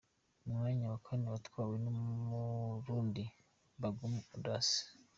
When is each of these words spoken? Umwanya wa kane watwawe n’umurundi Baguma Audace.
Umwanya 0.45 0.83
wa 0.91 0.99
kane 1.05 1.25
watwawe 1.33 1.75
n’umurundi 1.83 3.23
Baguma 3.81 4.19
Audace. 4.35 4.77